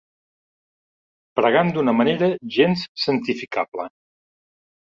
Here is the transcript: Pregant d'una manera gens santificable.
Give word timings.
Pregant 1.39 1.69
d'una 1.75 1.95
manera 1.99 2.31
gens 2.57 2.87
santificable. 3.05 3.87